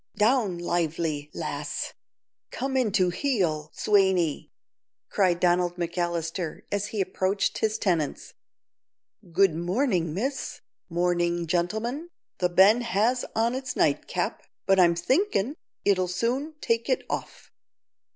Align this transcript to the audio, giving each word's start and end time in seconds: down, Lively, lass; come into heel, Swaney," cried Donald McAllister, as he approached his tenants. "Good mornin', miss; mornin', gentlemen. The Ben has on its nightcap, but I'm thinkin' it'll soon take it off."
down, 0.15 0.57
Lively, 0.57 1.29
lass; 1.31 1.93
come 2.49 2.75
into 2.75 3.11
heel, 3.11 3.69
Swaney," 3.75 4.49
cried 5.09 5.39
Donald 5.39 5.75
McAllister, 5.75 6.63
as 6.71 6.87
he 6.87 7.01
approached 7.01 7.59
his 7.59 7.77
tenants. 7.77 8.33
"Good 9.31 9.53
mornin', 9.53 10.11
miss; 10.15 10.61
mornin', 10.89 11.45
gentlemen. 11.45 12.09
The 12.39 12.49
Ben 12.49 12.81
has 12.81 13.25
on 13.35 13.53
its 13.53 13.75
nightcap, 13.75 14.41
but 14.65 14.79
I'm 14.79 14.95
thinkin' 14.95 15.53
it'll 15.85 16.07
soon 16.07 16.55
take 16.61 16.89
it 16.89 17.05
off." 17.07 17.51